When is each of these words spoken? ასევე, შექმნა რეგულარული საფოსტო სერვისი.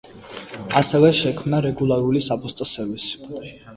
ასევე, 0.79 1.11
შექმნა 1.19 1.59
რეგულარული 1.67 2.23
საფოსტო 2.29 2.69
სერვისი. 2.71 3.51